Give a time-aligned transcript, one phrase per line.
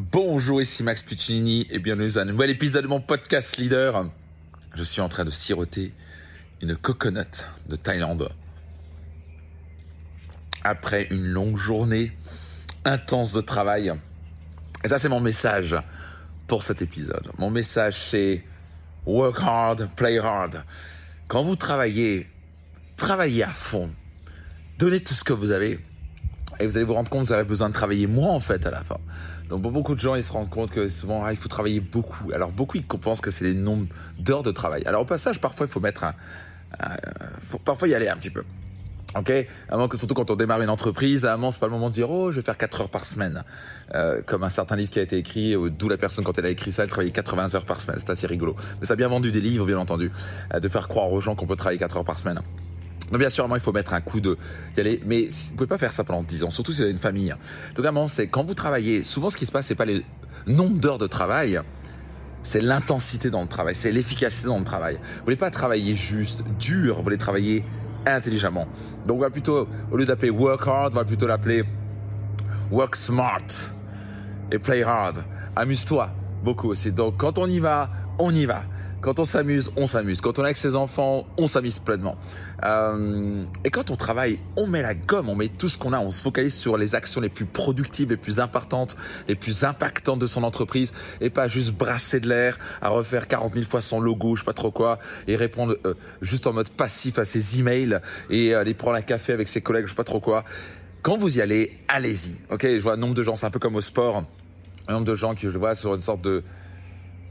[0.00, 4.08] Bonjour, ici Max Puccinini et bienvenue à un nouvel épisode de mon podcast Leader.
[4.72, 5.92] Je suis en train de siroter
[6.62, 8.30] une coconut de Thaïlande.
[10.64, 12.16] Après une longue journée
[12.86, 13.92] intense de travail.
[14.82, 15.76] Et ça, c'est mon message
[16.46, 17.28] pour cet épisode.
[17.36, 18.42] Mon message, c'est
[19.04, 20.64] work hard, play hard.
[21.28, 22.26] Quand vous travaillez,
[22.96, 23.90] travaillez à fond.
[24.78, 25.78] Donnez tout ce que vous avez.
[26.58, 28.64] Et vous allez vous rendre compte que vous avez besoin de travailler moins en fait
[28.64, 28.96] à la fin.
[29.50, 32.30] Donc beaucoup de gens, ils se rendent compte que souvent, ah, il faut travailler beaucoup.
[32.32, 33.88] Alors beaucoup, ils pensent que c'est les nombres
[34.18, 34.84] d'heures de travail.
[34.86, 36.14] Alors au passage, parfois, il faut mettre un...
[37.40, 38.44] faut parfois y aller un petit peu.
[39.18, 39.32] Ok,
[39.68, 42.08] à que surtout quand on démarre une entreprise, à c'est pas le moment de dire
[42.08, 43.42] oh je vais faire 4 heures par semaine,
[43.92, 46.50] euh, comme un certain livre qui a été écrit, d'où la personne quand elle a
[46.50, 48.54] écrit ça, elle travaillait 80 heures par semaine, c'est assez rigolo.
[48.80, 50.12] Mais ça a bien vendu des livres bien entendu,
[50.54, 52.40] euh, de faire croire aux gens qu'on peut travailler 4 heures par semaine.
[53.10, 54.38] Donc bien sûr, il faut mettre un coup de
[54.76, 56.98] aller, mais vous pouvez pas faire ça pendant 10 ans, surtout si vous avez une
[56.98, 57.34] famille.
[57.74, 60.04] Donc vraiment, c'est quand vous travaillez, souvent ce qui se passe, c'est pas les
[60.46, 61.60] nombres d'heures de travail,
[62.42, 64.96] c'est l'intensité dans le travail, c'est l'efficacité dans le travail.
[64.96, 67.64] Vous voulez pas travailler juste dur, vous voulez travailler
[68.06, 68.66] intelligemment.
[69.06, 71.64] Donc on va plutôt, au lieu d'appeler work hard, on va plutôt l'appeler
[72.70, 73.46] work smart
[74.52, 75.24] et play hard.
[75.56, 76.10] Amuse-toi
[76.42, 76.92] beaucoup aussi.
[76.92, 78.62] Donc quand on y va, on y va.
[79.00, 80.20] Quand on s'amuse, on s'amuse.
[80.20, 82.16] Quand on est avec ses enfants, on s'amuse pleinement.
[82.64, 86.00] Euh, et quand on travaille, on met la gomme, on met tout ce qu'on a,
[86.00, 90.18] on se focalise sur les actions les plus productives, les plus importantes, les plus impactantes
[90.18, 90.92] de son entreprise,
[91.22, 94.44] et pas juste brasser de l'air, à refaire 40 000 fois son logo, je sais
[94.44, 98.74] pas trop quoi, et répondre euh, juste en mode passif à ses emails, et aller
[98.74, 100.44] prendre un café avec ses collègues, je sais pas trop quoi.
[101.00, 102.36] Quand vous y allez, allez-y.
[102.50, 104.24] Ok, je vois un nombre de gens, c'est un peu comme au sport,
[104.88, 106.42] un nombre de gens qui je vois sur une sorte de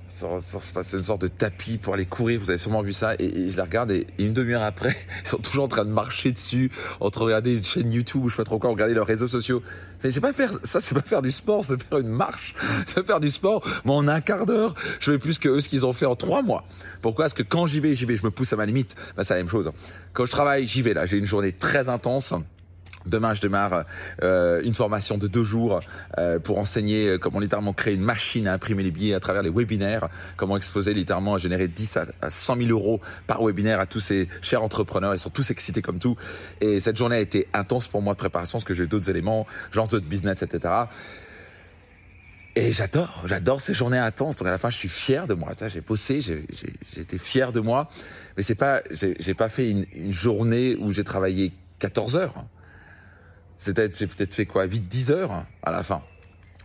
[0.10, 2.40] c'est une sorte de tapis pour aller courir.
[2.40, 3.16] Vous avez sûrement vu ça.
[3.20, 6.32] Et, je la regarde et, une demi-heure après, ils sont toujours en train de marcher
[6.32, 8.94] dessus, en train de regarder une chaîne YouTube ou je sais pas trop quoi, regarder
[8.94, 9.62] leurs réseaux sociaux.
[10.04, 12.56] Mais c'est pas faire ça, c'est pas faire du sport, c'est faire une marche,
[12.88, 13.66] c'est faire du sport.
[13.86, 16.16] Moi, en un quart d'heure, je fais plus que eux ce qu'ils ont fait en
[16.16, 16.66] trois mois.
[17.02, 17.26] Pourquoi?
[17.26, 18.96] Parce que quand j'y vais, j'y vais, je me pousse à ma limite.
[19.16, 19.72] Bah, c'est la même chose.
[20.14, 21.06] Quand je travaille, j'y vais là.
[21.06, 22.34] J'ai une journée très intense.
[23.06, 23.86] Demain, je démarre
[24.24, 25.80] euh, une formation de deux jours
[26.18, 29.42] euh, pour enseigner euh, comment littéralement créer une machine à imprimer les billets à travers
[29.42, 33.86] les webinaires, comment exposer littéralement à générer 10 à, 100 000 euros par webinaire à
[33.86, 35.16] tous ces chers entrepreneurs.
[35.16, 36.18] Ils sont tous excités comme tout.
[36.60, 39.48] Et cette journée a été intense pour moi de préparation parce que j'ai d'autres éléments,
[39.72, 40.74] genre d'autres business, etc.
[42.58, 44.36] Et j'adore, j'adore ces journées intenses.
[44.36, 45.54] Donc à la fin, je suis fier de moi.
[45.68, 46.44] J'ai bossé, j'ai
[46.98, 47.88] été fier de moi.
[48.36, 52.46] Mais c'est pas, j'ai pas fait une, une journée où j'ai travaillé 14 heures.
[53.60, 56.02] C'était, j'ai peut-être fait quoi 8-10 heures hein, à la fin.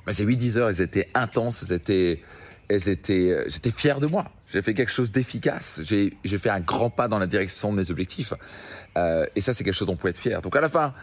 [0.06, 2.22] Mais ces 8-10 heures, elles étaient intenses, elles étaient,
[2.68, 4.30] elles étaient, euh, j'étais fier de moi.
[4.46, 5.80] J'ai fait quelque chose d'efficace.
[5.82, 8.32] J'ai, j'ai fait un grand pas dans la direction de mes objectifs.
[8.96, 10.40] Euh, et ça, c'est quelque chose dont on peut être fier.
[10.40, 10.94] Donc à la fin,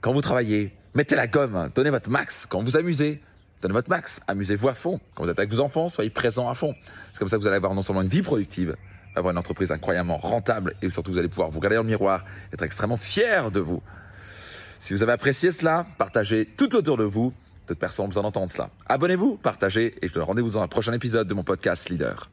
[0.00, 2.46] quand vous travaillez, mettez la gomme, donnez votre max.
[2.48, 3.20] Quand vous amusez,
[3.62, 4.20] donnez votre max.
[4.28, 5.00] Amusez-vous à fond.
[5.16, 6.76] Quand vous êtes avec vos enfants, soyez présents à fond.
[7.12, 8.76] C'est comme ça que vous allez avoir non seulement une vie productive,
[9.16, 12.24] avoir une entreprise incroyablement rentable et surtout vous allez pouvoir vous regarder dans le miroir,
[12.52, 13.82] être extrêmement fier de vous.
[14.82, 17.32] Si vous avez apprécié cela, partagez tout autour de vous.
[17.68, 18.68] D'autres personnes ont besoin d'entendre cela.
[18.88, 22.28] Abonnez-vous, partagez et je vous donne rendez-vous dans un prochain épisode de mon podcast Leader.